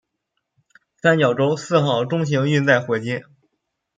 [0.97, 3.21] 三角洲四号中型运载火箭。